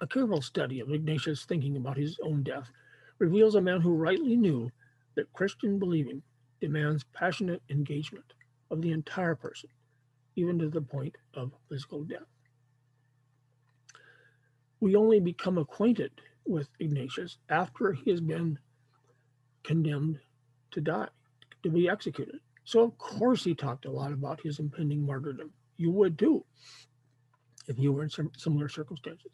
[0.00, 2.70] a careful study of Ignatius' thinking about his own death
[3.18, 4.70] reveals a man who rightly knew
[5.14, 6.22] that Christian believing
[6.60, 8.32] demands passionate engagement
[8.70, 9.70] of the entire person,
[10.36, 12.28] even to the point of physical death.
[14.80, 16.12] We only become acquainted
[16.46, 18.58] with Ignatius after he has been
[19.62, 20.18] condemned
[20.70, 21.08] to die,
[21.62, 22.40] to be executed.
[22.64, 25.52] So, of course, he talked a lot about his impending martyrdom.
[25.76, 26.44] You would too,
[27.68, 29.32] if you were in similar circumstances.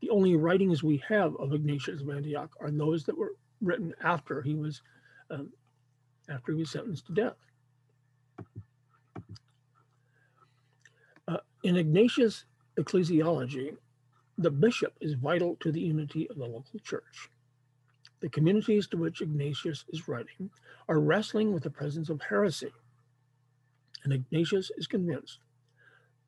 [0.00, 4.42] The only writings we have of Ignatius of Antioch are those that were written after
[4.42, 4.82] he was
[5.30, 5.50] um,
[6.28, 7.36] after he was sentenced to death.
[11.28, 12.44] Uh, in Ignatius'
[12.78, 13.76] ecclesiology,
[14.38, 17.30] the bishop is vital to the unity of the local church.
[18.20, 20.50] The communities to which Ignatius is writing
[20.88, 22.72] are wrestling with the presence of heresy.
[24.04, 25.38] And Ignatius is convinced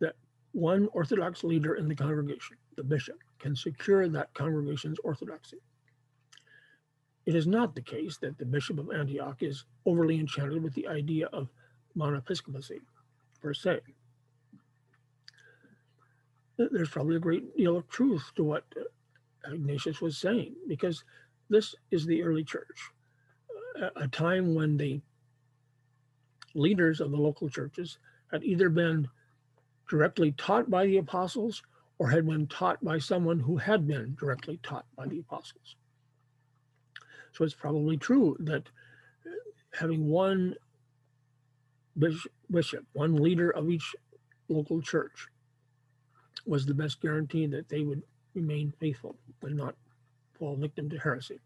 [0.00, 0.16] that
[0.52, 5.58] one Orthodox leader in the congregation, the bishop, can secure that congregation's orthodoxy.
[7.26, 10.88] It is not the case that the Bishop of Antioch is overly enchanted with the
[10.88, 11.50] idea of
[11.96, 12.80] monoepiscopacy
[13.40, 13.80] per se.
[16.56, 21.04] There's probably a great deal of truth to what uh, Ignatius was saying, because
[21.48, 22.90] this is the early church,
[23.80, 25.00] uh, a time when the
[26.54, 27.98] leaders of the local churches
[28.32, 29.08] had either been
[29.88, 31.62] directly taught by the apostles
[31.98, 35.76] or had been taught by someone who had been directly taught by the apostles.
[37.32, 38.68] So it's probably true that
[39.26, 39.30] uh,
[39.74, 40.54] having one
[42.50, 43.94] bishop, one leader of each
[44.48, 45.26] local church,
[46.46, 48.02] was the best guarantee that they would
[48.34, 49.74] remain faithful and not
[50.38, 51.40] fall victim to heresy.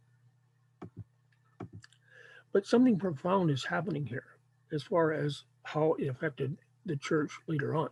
[2.53, 4.27] But something profound is happening here
[4.73, 7.89] as far as how it affected the church later on.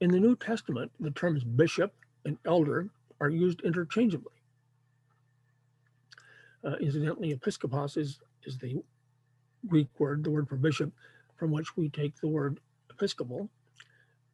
[0.00, 1.92] In the New Testament, the terms bishop
[2.24, 2.88] and elder
[3.20, 4.32] are used interchangeably.
[6.64, 8.82] Uh, incidentally, episkopos is, is the
[9.66, 10.92] Greek word, the word for bishop,
[11.36, 12.60] from which we take the word
[12.90, 13.50] episcopal.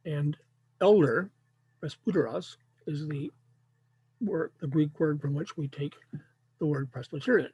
[0.04, 0.36] And
[0.80, 1.30] elder,
[1.82, 3.32] presbyteros, is the
[4.20, 5.94] word, the Greek word from which we take
[6.58, 7.50] the word Presbyterian.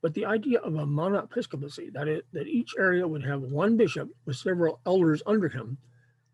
[0.00, 4.08] But the idea of a monoepiscopacy, that, it, that each area would have one bishop
[4.26, 5.78] with several elders under him,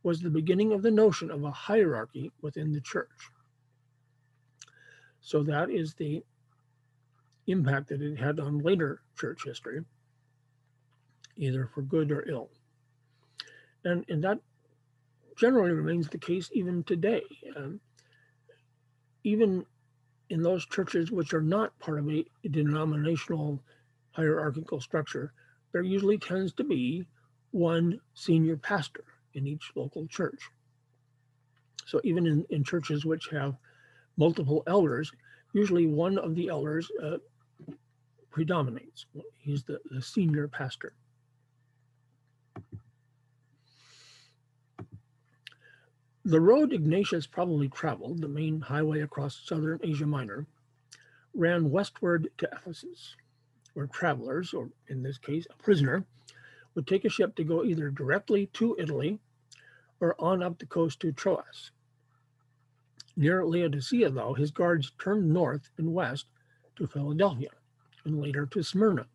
[0.03, 3.31] was the beginning of the notion of a hierarchy within the church.
[5.20, 6.22] So that is the
[7.46, 9.81] impact that it had on later church history,
[11.37, 12.50] either for good or ill.
[13.85, 14.40] And, and that
[15.37, 17.22] generally remains the case even today.
[17.57, 17.81] Um,
[19.24, 19.64] even
[20.30, 23.62] in those churches which are not part of a denominational
[24.12, 25.33] hierarchical structure,
[25.72, 27.06] there usually tends to be
[27.50, 29.04] one senior pastor
[29.35, 30.40] in each local church.
[31.87, 33.56] So even in, in churches which have
[34.16, 35.12] multiple elders,
[35.52, 37.18] usually one of the elders uh,
[38.31, 39.06] predominates.
[39.38, 40.94] He's the, the senior pastor.
[46.27, 50.46] The road Ignatius probably traveled, the main highway across southern Asia Minor,
[51.35, 53.14] ran westward to Ephesus,
[53.75, 56.06] where travelers, or in this case, a prisoner,
[56.75, 59.20] would take a ship to go either directly to Italy
[60.00, 61.70] or on up the coast to Troas.
[63.16, 66.27] Near Laodicea, though, his guards turned north and west
[66.77, 67.50] to Philadelphia
[68.06, 69.06] and later to Smyrna,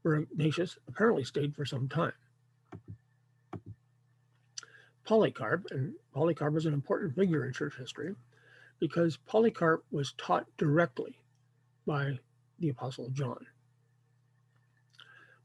[0.00, 2.14] where Ignatius apparently stayed for some time.
[5.04, 8.14] Polycarp, and Polycarp is an important figure in church history
[8.80, 11.18] because Polycarp was taught directly
[11.86, 12.18] by
[12.58, 13.46] the Apostle John.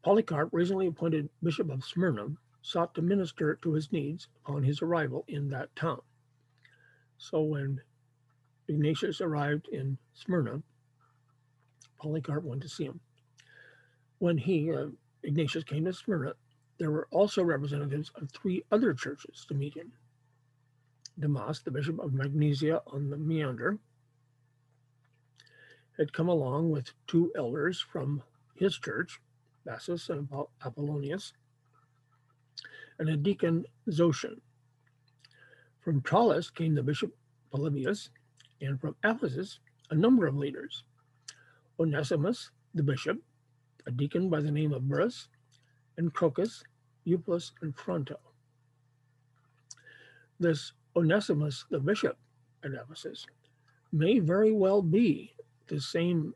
[0.01, 2.27] Polycarp, recently appointed Bishop of Smyrna,
[2.61, 6.01] sought to minister to his needs upon his arrival in that town.
[7.17, 7.81] So when
[8.69, 10.61] Ignatius arrived in Smyrna,
[11.99, 13.01] Polycarp went to see him.
[14.19, 14.87] When he, uh,
[15.23, 16.33] Ignatius, came to Smyrna,
[16.79, 19.91] there were also representatives of three other churches to meet him.
[21.19, 23.77] Demas, the bishop of Magnesia on the Meander,
[25.97, 28.23] had come along with two elders from
[28.55, 29.19] his church,
[29.65, 30.29] Bassus and
[30.65, 31.33] Apollonius,
[32.97, 34.39] and a deacon Zotion.
[35.81, 37.13] From Tralles came the bishop
[37.51, 38.09] Polybius,
[38.61, 39.59] and from Ephesus,
[39.89, 40.83] a number of leaders.
[41.79, 43.17] Onesimus, the bishop,
[43.85, 45.27] a deacon by the name of Burrus,
[45.97, 46.63] and Crocus,
[47.09, 48.19] Euplus, and Fronto.
[50.39, 52.17] This Onesimus, the bishop
[52.63, 53.25] at Ephesus,
[53.91, 55.33] may very well be
[55.67, 56.33] the same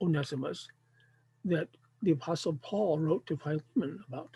[0.00, 0.68] Onesimus
[1.44, 1.68] that
[2.02, 4.30] the Apostle Paul wrote to Philemon about.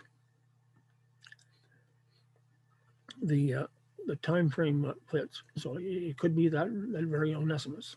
[3.23, 3.67] The uh,
[4.07, 7.97] the time frame fits, so it could be that that very Onesimus,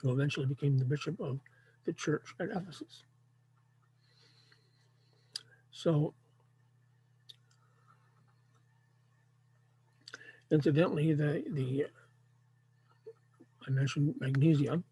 [0.00, 1.40] who eventually became the bishop of
[1.86, 3.04] the church at Ephesus.
[5.72, 6.14] So,
[10.50, 11.86] incidentally, the the
[13.66, 14.82] I mentioned Magnesia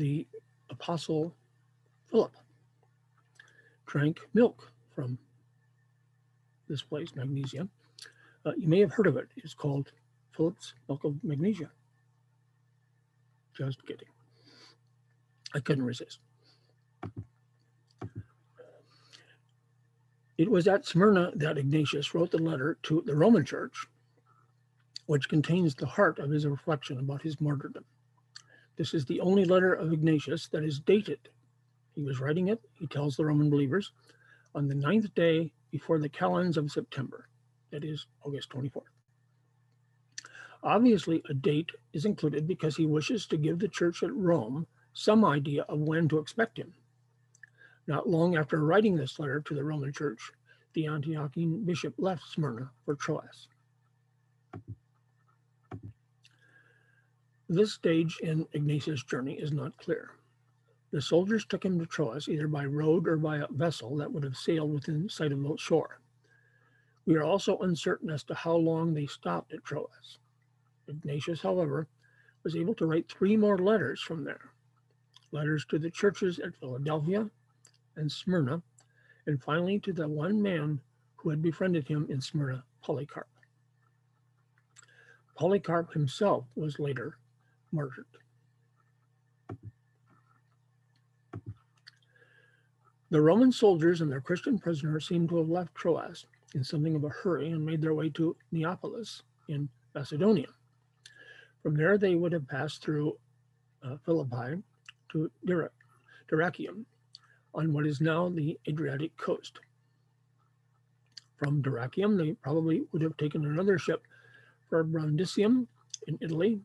[0.00, 0.26] the
[0.70, 1.34] apostle
[2.10, 2.32] Philip
[3.84, 5.18] drank milk from
[6.68, 7.68] this place, Magnesia.
[8.46, 9.28] Uh, you may have heard of it.
[9.36, 9.92] It's called
[10.34, 11.70] Philip's Milk of Magnesia.
[13.54, 14.08] Just kidding.
[15.54, 16.20] I couldn't resist.
[20.40, 23.86] It was at Smyrna that Ignatius wrote the letter to the Roman Church,
[25.04, 27.84] which contains the heart of his reflection about his martyrdom.
[28.76, 31.28] This is the only letter of Ignatius that is dated.
[31.94, 33.92] He was writing it, he tells the Roman believers,
[34.54, 37.28] on the ninth day before the calends of September,
[37.70, 38.84] that is August 24th.
[40.62, 45.22] Obviously, a date is included because he wishes to give the church at Rome some
[45.22, 46.72] idea of when to expect him.
[47.86, 50.32] Not long after writing this letter to the Roman church,
[50.74, 53.48] the Antiochian bishop left Smyrna for Troas.
[57.48, 60.10] This stage in Ignatius' journey is not clear.
[60.92, 64.22] The soldiers took him to Troas either by road or by a vessel that would
[64.22, 66.00] have sailed within sight of the shore.
[67.06, 70.18] We are also uncertain as to how long they stopped at Troas.
[70.86, 71.88] Ignatius, however,
[72.44, 74.52] was able to write three more letters from there
[75.32, 77.30] letters to the churches at Philadelphia
[78.00, 78.62] and Smyrna,
[79.26, 80.80] and finally to the one man
[81.16, 83.28] who had befriended him in Smyrna, Polycarp.
[85.36, 87.18] Polycarp himself was later
[87.70, 88.06] martyred.
[93.10, 97.04] The Roman soldiers and their Christian prisoners seem to have left Troas in something of
[97.04, 100.48] a hurry and made their way to Neapolis in Macedonia.
[101.62, 103.18] From there, they would have passed through
[103.82, 104.62] uh, Philippi
[105.12, 106.84] to Dyrrhachium
[107.54, 109.60] on what is now the Adriatic coast.
[111.36, 114.06] From Dyrrhachium, they probably would have taken another ship
[114.68, 115.66] for Brundisium
[116.06, 116.60] in Italy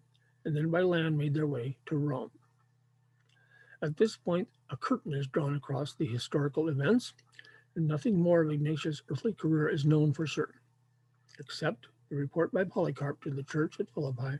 [0.45, 2.31] and then by land made their way to Rome.
[3.81, 7.13] At this point, a curtain is drawn across the historical events,
[7.75, 10.59] and nothing more of Ignatius' earthly career is known for certain,
[11.39, 14.39] except the report by Polycarp to the church at Philippi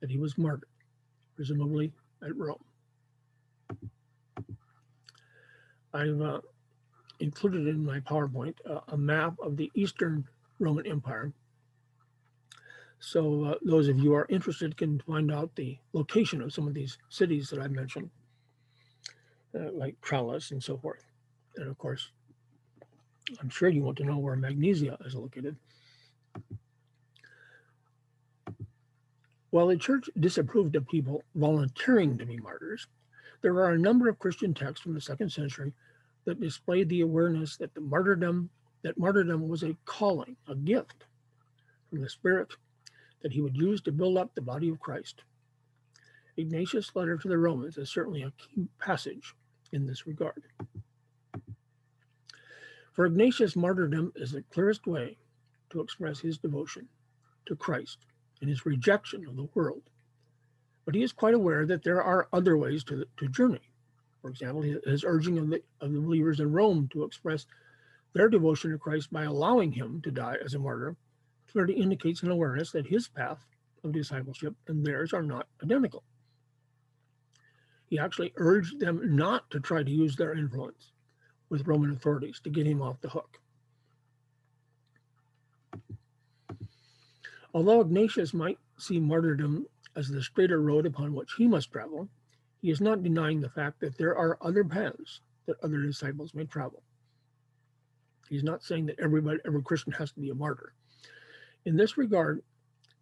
[0.00, 0.68] that he was martyred,
[1.36, 1.92] presumably
[2.24, 2.64] at Rome.
[5.94, 6.40] I've uh,
[7.20, 10.26] included in my PowerPoint uh, a map of the Eastern
[10.58, 11.32] Roman Empire
[13.02, 16.68] so uh, those of you who are interested can find out the location of some
[16.68, 18.08] of these cities that I mentioned,
[19.58, 21.04] uh, like Tralles and so forth.
[21.56, 22.12] And of course,
[23.40, 25.56] I'm sure you want to know where Magnesia is located.
[29.50, 32.86] While the church disapproved of people volunteering to be martyrs,
[33.42, 35.72] there are a number of Christian texts from the second century
[36.24, 38.48] that display the awareness that the martyrdom,
[38.82, 41.04] that martyrdom was a calling, a gift
[41.90, 42.52] from the Spirit
[43.22, 45.24] that he would use to build up the body of Christ.
[46.36, 49.34] Ignatius' letter to the Romans is certainly a key passage
[49.72, 50.42] in this regard.
[52.92, 55.16] For Ignatius, martyrdom is the clearest way
[55.70, 56.88] to express his devotion
[57.46, 57.98] to Christ
[58.40, 59.82] and his rejection of the world,
[60.84, 63.60] But he is quite aware that there are other ways to, to journey.
[64.20, 67.46] For example, his urging of the, of the believers in Rome to express
[68.12, 70.96] their devotion to Christ by allowing him to die as a martyr
[71.50, 73.44] clearly indicates an awareness that his path
[73.84, 76.02] of discipleship and theirs are not identical.
[77.88, 80.92] He actually urged them not to try to use their influence
[81.48, 83.38] with Roman authorities to get him off the hook.
[87.52, 89.66] Although Ignatius might see martyrdom
[89.96, 92.08] as the straighter road upon which he must travel,
[92.60, 96.44] he is not denying the fact that there are other paths that other disciples may
[96.44, 96.82] travel.
[98.28, 100.72] He's not saying that everybody, every Christian has to be a martyr.
[101.64, 102.42] In this regard,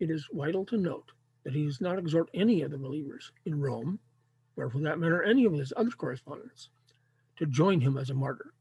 [0.01, 1.13] it is vital to note
[1.45, 3.99] that he does not exhort any of the believers in Rome,
[4.57, 6.71] or for that matter, any of his other correspondents,
[7.37, 8.53] to join him as a martyr.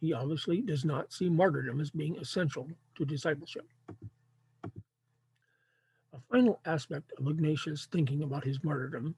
[0.00, 3.66] He obviously does not see martyrdom as being essential to discipleship.
[6.14, 9.16] A final aspect of Ignatius' thinking about his martyrdom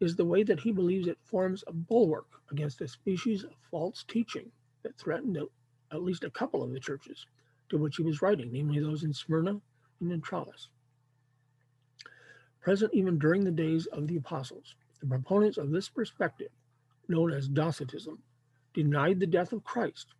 [0.00, 4.04] is the way that he believes it forms a bulwark against a species of false
[4.04, 4.50] teaching
[4.82, 7.26] that threatened at least a couple of the churches
[7.68, 9.60] to which he was writing, namely those in Smyrna
[10.00, 10.70] and in Troas.
[12.60, 16.50] Present even during the days of the apostles, the proponents of this perspective,
[17.06, 18.22] known as Docetism,
[18.72, 20.14] denied the death of Christ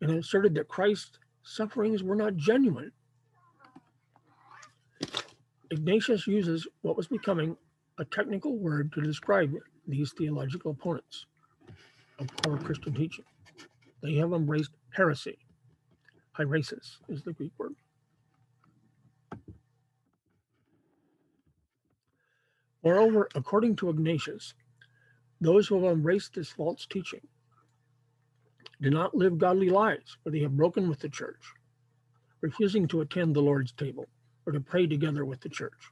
[0.00, 2.92] and asserted that Christ's sufferings were not genuine.
[5.70, 7.56] Ignatius uses what was becoming
[7.98, 9.52] a technical word to describe
[9.86, 11.26] these theological opponents
[12.18, 13.24] of core Christian teaching.
[14.02, 15.38] They have embraced heresy.
[16.38, 17.74] Heresis is the Greek word.
[22.84, 24.54] Moreover, according to Ignatius,
[25.40, 27.26] those who have embraced this false teaching
[28.80, 31.42] do not live godly lives, for they have broken with the church,
[32.40, 34.06] refusing to attend the Lord's table
[34.46, 35.90] or to pray together with the church.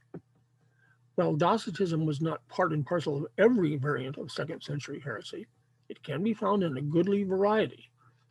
[1.15, 5.47] While Docetism was not part and parcel of every variant of second century heresy,
[5.89, 7.89] it can be found in a goodly variety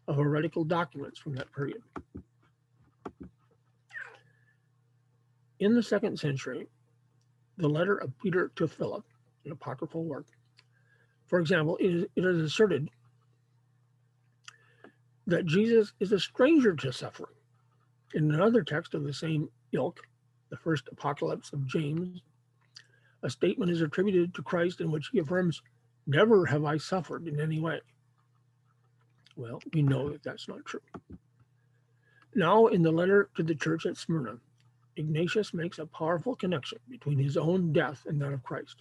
[0.09, 1.83] of heretical documents from that period.
[5.61, 6.69] In the second century,
[7.57, 9.05] the letter of Peter to Philip,
[9.45, 10.27] an apocryphal work,
[11.27, 12.91] for example, it is, it is asserted
[15.27, 17.33] that Jesus is a stranger to suffering.
[18.15, 20.01] In another text of the same ilk,
[20.55, 22.23] the first apocalypse of James,
[23.25, 25.61] a statement is attributed to Christ in which he affirms,
[26.07, 27.81] Never have I suffered in any way.
[29.35, 30.83] Well, we know that that's not true.
[32.37, 34.39] Now, in the letter to the church at Smyrna,
[34.95, 38.77] Ignatius makes a powerful connection between his own death and that of Christ.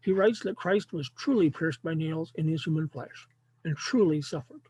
[0.00, 3.28] He writes that Christ was truly pierced by nails in his human flesh
[3.64, 4.62] and truly suffered.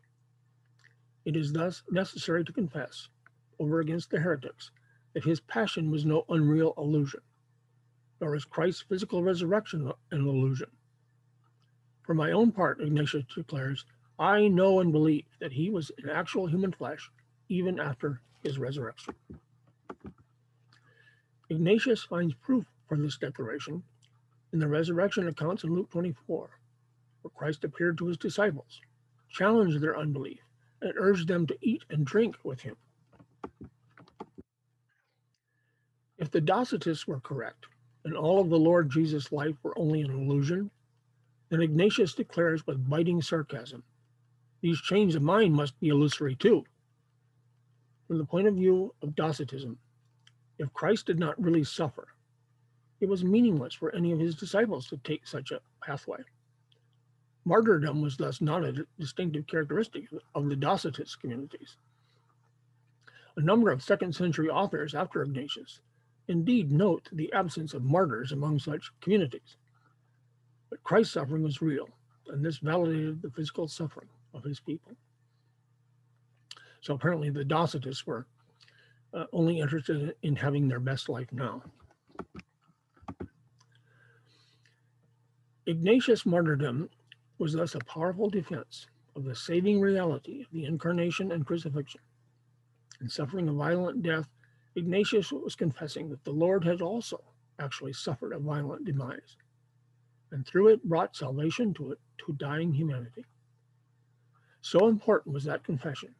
[1.25, 3.07] It is thus necessary to confess,
[3.57, 4.69] over against the heretics,
[5.13, 7.21] that his passion was no unreal illusion,
[8.19, 10.69] nor is Christ's physical resurrection an illusion.
[12.03, 13.85] For my own part, Ignatius declares,
[14.19, 17.09] I know and believe that he was in actual human flesh
[17.49, 19.15] even after his resurrection.
[21.49, 23.83] Ignatius finds proof for this declaration
[24.51, 26.49] in the resurrection accounts in Luke 24,
[27.21, 28.81] where Christ appeared to his disciples,
[29.29, 30.39] challenged their unbelief,
[30.81, 32.75] and urged them to eat and drink with him.
[36.17, 37.67] If the Docetists were correct,
[38.03, 40.69] and all of the Lord Jesus' life were only an illusion,
[41.49, 43.83] then Ignatius declares with biting sarcasm
[44.63, 46.63] these chains of mine must be illusory too.
[48.07, 49.77] From the point of view of Docetism,
[50.57, 52.07] if Christ did not really suffer,
[53.01, 56.19] it was meaningless for any of his disciples to take such a pathway.
[57.43, 61.75] Martyrdom was thus not a distinctive characteristic of the Docetist communities.
[63.35, 65.81] A number of second century authors after Ignatius
[66.27, 69.57] indeed note the absence of martyrs among such communities.
[70.69, 71.89] But Christ's suffering was real,
[72.29, 74.93] and this validated the physical suffering of his people.
[76.81, 78.27] So apparently the Docetists were
[79.13, 81.63] uh, only interested in having their best life now.
[85.67, 86.89] Ignatius' martyrdom
[87.39, 92.01] was thus a powerful defense of the saving reality of the incarnation and crucifixion.
[93.01, 94.27] and suffering a violent death,
[94.75, 97.21] Ignatius was confessing that the Lord had also
[97.59, 99.37] actually suffered a violent demise,
[100.31, 103.25] and through it brought salvation to it to dying humanity.
[104.61, 106.15] So important was that confession,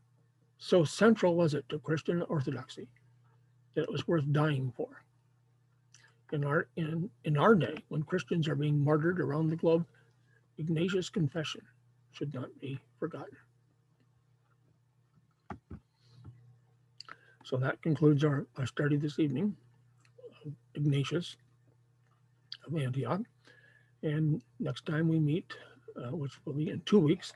[0.58, 2.88] so central was it to Christian orthodoxy
[3.74, 5.02] that it was worth dying for.
[6.32, 9.86] In our, in, in our day, when Christians are being martyred around the globe,
[10.58, 11.62] Ignatius' confession
[12.12, 13.38] should not be forgotten.
[17.44, 19.56] So that concludes our, our study this evening
[20.46, 21.36] of Ignatius.
[22.68, 23.22] of Antioch.
[24.04, 25.54] And next time we meet,
[25.98, 27.34] uh, which will be in two weeks,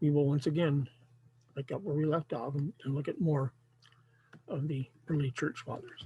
[0.00, 0.88] we will once again
[1.56, 3.52] pick up where we left off and, and look at more
[4.48, 6.04] of the early church fathers.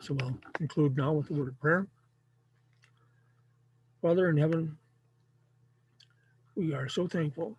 [0.00, 1.86] So we'll conclude now with the word of prayer.
[4.02, 4.76] Father in heaven,
[6.54, 7.56] we are so thankful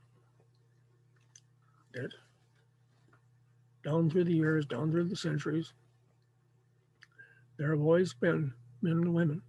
[1.93, 2.11] that
[3.87, 5.71] down through the years, down through the centuries,
[7.57, 9.41] there have always been men and women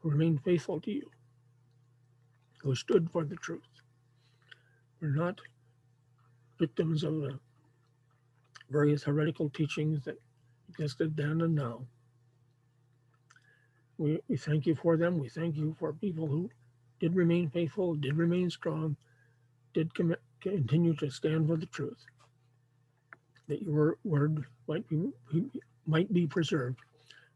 [0.00, 1.10] who remained faithful to you,
[2.58, 3.62] who stood for the truth.
[5.00, 5.40] We're not
[6.58, 7.38] victims of the
[8.68, 10.20] various heretical teachings that
[10.68, 11.80] existed then and now.
[13.96, 15.18] We, we thank you for them.
[15.18, 16.50] We thank you for people who
[17.00, 18.94] did remain faithful, did remain strong,
[19.72, 22.04] did commit, continue to stand for the truth.
[23.48, 25.10] That your word might be
[25.86, 26.80] might be preserved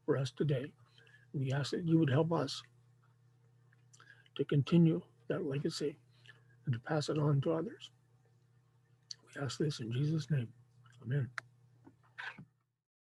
[0.05, 0.67] for us today.
[1.35, 2.63] We ask that you would help us
[4.37, 5.97] to continue that legacy
[6.67, 7.91] and to pass it on to others.
[9.35, 10.49] We ask this in Jesus' name.
[11.05, 11.31] Amen.